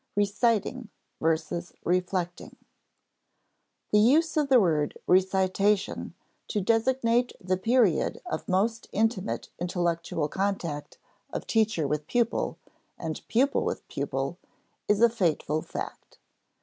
[Sidenote: 0.01 0.17
Re 0.17 0.25
citing 0.25 0.89
versus 1.21 1.73
reflecting] 1.85 2.55
The 3.91 3.99
use 3.99 4.35
of 4.35 4.49
the 4.49 4.59
word 4.59 4.97
recitation 5.05 6.15
to 6.47 6.59
designate 6.59 7.33
the 7.39 7.55
period 7.55 8.19
of 8.25 8.49
most 8.49 8.87
intimate 8.91 9.49
intellectual 9.59 10.27
contact 10.27 10.97
of 11.31 11.45
teacher 11.45 11.87
with 11.87 12.07
pupil 12.07 12.57
and 12.97 13.21
pupil 13.27 13.63
with 13.63 13.87
pupil 13.89 14.39
is 14.87 15.01
a 15.01 15.07
fateful 15.09 15.61
fact. 15.61 16.17